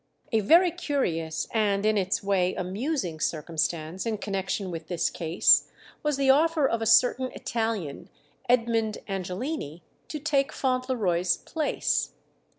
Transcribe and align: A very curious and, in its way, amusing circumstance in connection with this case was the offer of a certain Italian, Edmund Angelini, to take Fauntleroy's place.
A 0.31 0.39
very 0.39 0.71
curious 0.71 1.47
and, 1.53 1.85
in 1.85 1.95
its 1.95 2.23
way, 2.23 2.55
amusing 2.55 3.19
circumstance 3.19 4.03
in 4.03 4.17
connection 4.17 4.71
with 4.71 4.87
this 4.87 5.11
case 5.11 5.69
was 6.01 6.17
the 6.17 6.31
offer 6.31 6.67
of 6.67 6.81
a 6.81 6.87
certain 6.87 7.31
Italian, 7.33 8.09
Edmund 8.49 8.97
Angelini, 9.07 9.83
to 10.07 10.17
take 10.17 10.51
Fauntleroy's 10.51 11.37
place. 11.37 12.13